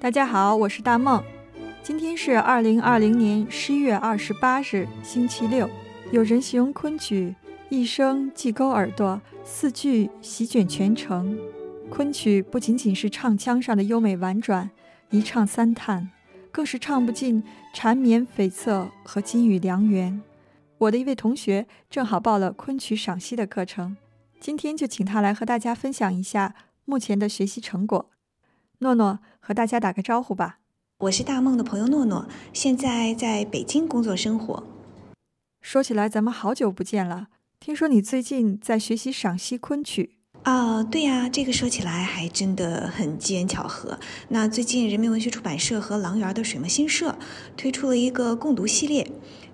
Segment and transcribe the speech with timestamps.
[0.00, 1.20] 大家好，我是大梦。
[1.82, 5.68] 今天是二零二零年十一月二十八日，星期六。
[6.12, 7.34] 有人形容昆曲
[7.68, 11.36] 一声即勾耳朵，四句席卷全城。
[11.90, 14.70] 昆曲不仅仅是唱腔上的优美婉转，
[15.10, 16.08] 一唱三叹，
[16.52, 17.42] 更是唱不尽
[17.74, 20.22] 缠绵悱恻和金玉良缘。
[20.78, 23.96] 我的一位同学正好报了昆曲赏析的课程，
[24.38, 26.54] 今天就请他来和大家分享一下
[26.84, 28.08] 目前的学习成果。
[28.80, 30.60] 诺诺和大家打个招呼吧。
[31.00, 34.62] 我是大梦的朋友诺诺，现在在北京工作生活。
[35.60, 37.26] 说起来，咱们好久不见了。
[37.58, 40.82] 听说你最近在学习赏析昆曲啊？
[40.84, 43.98] 对呀，这个说起来还真的很机缘巧合。
[44.28, 47.18] 那最近人民文学出版社和郎园的水墨新社
[47.56, 49.10] 推出了一个共读系列。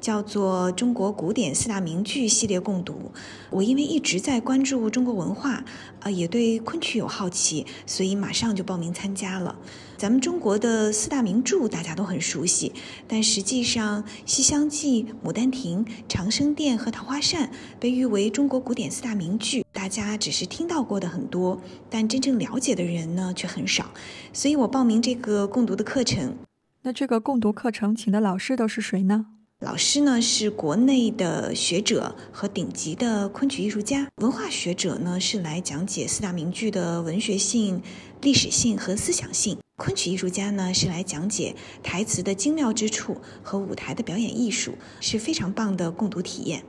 [0.00, 3.12] 叫做中国古典四大名剧系列共读。
[3.50, 5.64] 我因为一直在关注中国文化，
[6.00, 9.56] 呃，也对昆曲有好奇，所以马上就报名参加了。
[9.96, 12.72] 咱们中国的四大名著大家都很熟悉，
[13.08, 17.48] 但实际上《西厢记》《牡丹亭》《长生殿》和《桃花扇》
[17.80, 23.90] 被誉为中国古典四大名剧，大家只是听到过的很多，但真正了解的人呢却很少。
[24.32, 26.36] 所以我报名这个共读的课程。
[26.82, 29.26] 那这个共读课程请的老师都是谁呢？
[29.60, 37.82] 老师呢是国内的学者和顶级的昆曲艺术家，文化学者呢是来讲解四大名剧的文学性、
[38.22, 46.62] 历史性和思想性，昆曲艺术家呢是来讲解台词的精妙之处和舞台的表演艺术，是非常棒的共读体验。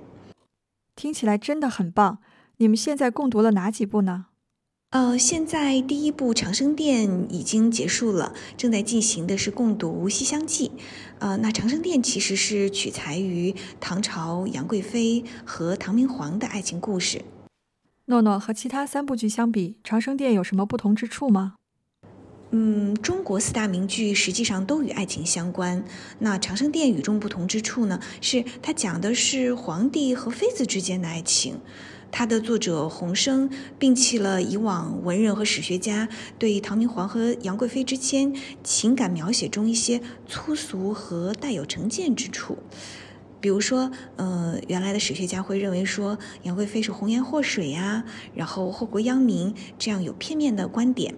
[0.95, 2.17] 听起来真的很棒！
[2.57, 4.25] 你们现在共读了哪几部呢？
[4.91, 10.69] 呃，现在第一部《长生殿》已经结束了，正在进行的是共读《西厢记》。
[11.19, 17.21] 呃，那《长生殿》其实是取材于唐朝杨贵妃和唐明皇的爱情故事。
[18.05, 21.53] 诺诺和其他三部剧相比，《长生殿》有什么不同之处吗？
[22.49, 25.85] 嗯，中国四大名剧实际上都与爱情相关。
[26.17, 31.59] 那《长生殿》与众不同之处呢，是它讲的是皇帝和妃子之间的爱情。
[32.11, 33.49] 它的作者洪升
[33.79, 38.33] 摒弃了以往文人和史学家对唐明皇和杨贵妃之间
[38.63, 42.57] 情感描写中一些粗俗和带有成见之处，
[43.39, 48.03] 比如说，呃，原来的史学家会认为说杨贵妃是红颜祸水呀，
[48.35, 51.15] 然后祸国殃民，这样有片面的观点。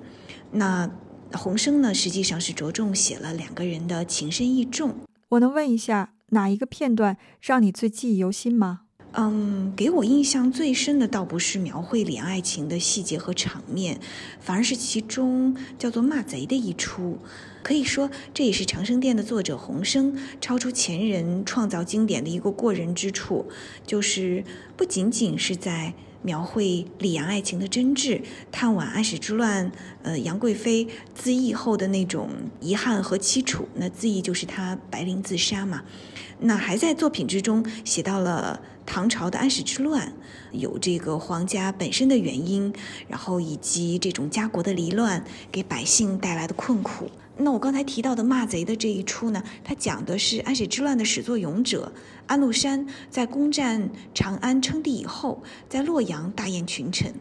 [0.52, 0.91] 那
[1.34, 4.96] 洪升呢，实际上是着重写了两个人的情深意重。
[5.29, 8.81] 我能问一下，哪一个片段让你最记忆犹新吗？
[9.13, 13.99] 嗯，给我印象最深的倒不是描绘两岸爱情的细节和场面，
[14.39, 17.17] 反而是其中叫做骂贼的一出。
[17.61, 23.47] 可以说，这也是《长生殿》的作者洪升超出前人创造经典的一个过人之处，
[23.85, 24.45] 就是
[24.77, 28.22] 不仅仅是在描绘李杨爱情的真挚，
[28.52, 29.72] 探晚安史之乱，
[30.04, 33.68] 呃，杨贵妃自缢后的那种遗憾和凄楚。
[33.76, 35.84] 那自缢就是她白绫自杀嘛。
[36.40, 38.62] 那还在作品之中写到了。
[38.84, 40.12] 唐朝的安史之乱，
[40.52, 42.74] 有这个皇家本身的原因，
[43.08, 47.09] 然后以及这种家国的离乱给百姓带来的困苦。
[47.44, 51.91] 那我刚才提到的骂贼的这一出呢，它讲的是安史之乱的始作俑者
[52.28, 57.13] 安禄山在攻占长安称帝以后，在洛阳大宴群臣。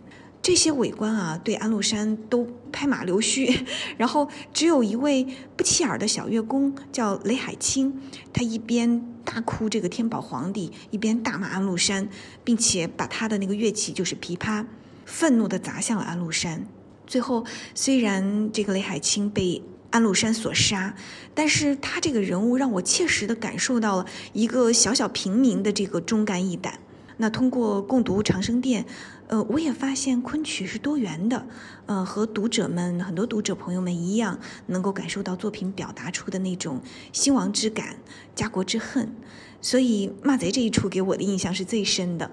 [0.43, 3.67] 这些伪官啊，对安禄山都拍马溜须，
[3.99, 8.01] 然后只有一位不起眼的小乐工叫雷海清，
[8.33, 12.09] 他一边大哭这个天宝皇帝，一边大骂安禄山，
[12.43, 14.65] 并且把他的那个乐器就是琵琶，
[15.05, 16.67] 愤怒地砸向了安禄山。
[17.07, 17.45] 最后，
[17.75, 20.95] 虽然这个雷海清被安禄山所杀，
[21.35, 26.79] 但是他这个人物让我切实地感受到了一个小小平民的这个忠肝义胆。
[27.19, 28.85] 那通过共读《长生殿》，
[29.27, 31.47] 呃，我也发现昆曲是多元的，
[31.85, 36.81] 呃，和读者们很多读者朋友们一样，能够感受到作品表达出的那种
[37.13, 37.97] 兴亡之感、
[38.35, 39.15] 家国之恨。
[39.61, 42.31] 所以骂贼这一出给我的印象是最深的。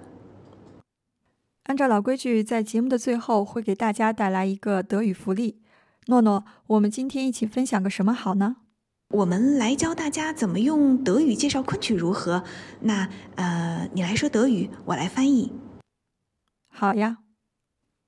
[1.64, 5.58] 按照老规矩，在节目的最后会给大家带来一个德语福利。
[6.08, 8.58] 诺诺，我们今天一起分享个什么好呢？
[9.10, 12.44] 我们来教大家怎么用德语介绍昆曲，如何？
[12.82, 15.54] 那呃，你来说德语，我来翻译。
[16.70, 17.20] 好呀。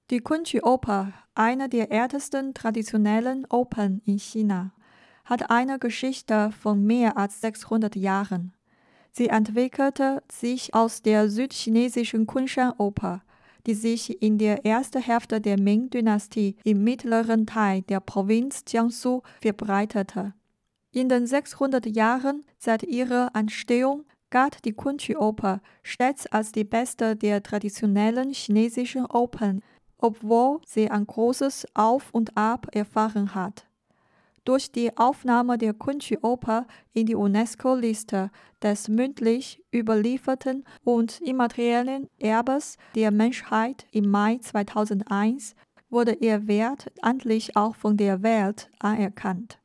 [0.10, 4.72] Die Kunsthofer, eine der ältesten traditionellen Opern in China,
[5.26, 8.54] hat eine Geschichte von mehr als 600 Jahren.
[9.12, 13.22] Sie entwickelte sich aus der südchinesischen Kunshan-Oper,
[13.66, 20.34] die sich in der ersten Hälfte der Ming-Dynastie im mittleren Teil der Provinz Jiangsu verbreitete.
[20.92, 27.44] In den 600 Jahren seit ihrer Entstehung galt die Kunchi-Oper stets als die beste der
[27.44, 29.62] traditionellen chinesischen Opern,
[29.98, 33.69] obwohl sie ein großes Auf und Ab erfahren hat
[34.49, 38.31] durch die Aufnahme der Kunstschüoper in die UNESCO-Liste
[38.63, 45.55] des mündlich überlieferten und immateriellen Erbes der Menschheit im Mai 2001
[45.89, 49.59] wurde ihr Wert endlich auch von der Welt anerkannt.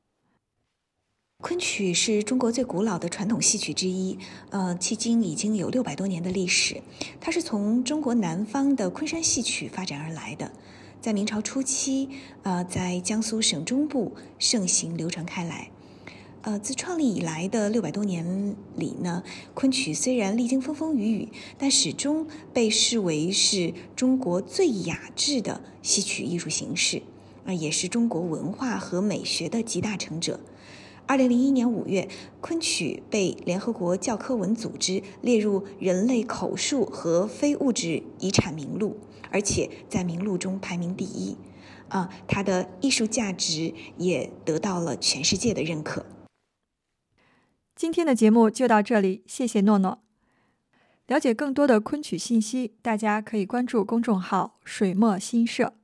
[1.42, 4.20] 昆曲是中国最古老的传统戏曲之一，
[4.50, 6.82] 呃，迄今已经有六百多年的历史。
[7.22, 10.52] 它是从中国南方的昆山戏曲发展而来的，
[11.05, 12.09] 在明朝初期，
[12.45, 15.71] 呃，在江苏省中部盛行流传开来。
[16.41, 19.23] 呃，自创立以来的六百多年里呢，
[19.53, 21.29] 昆曲虽然历经风风雨雨，
[21.59, 27.03] 但始终被视为是中国最雅致的戏曲艺术形式，
[27.45, 30.41] 啊，也是中国文化和美学的集大成者。
[31.07, 32.09] 二零零一年五月，
[32.41, 38.99] 昆曲被联合国教科文组织列入人类口述和非物质遗产名录，
[39.31, 41.37] 而且在名录中排名第一。
[41.89, 46.07] 啊，它的艺术价值也得到了全世界的认可。
[47.77, 50.01] 今天的节目就到这里，谢谢诺诺。
[51.07, 55.75] 了解更多的昆曲信息，大家可以关注公众号“水墨新社”。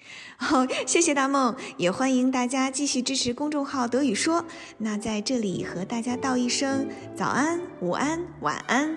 [0.36, 4.44] 好谢谢大梦也欢迎大家继续支持公众号德语说。
[4.78, 8.96] 那在这里和大家道一声早安午安晚安。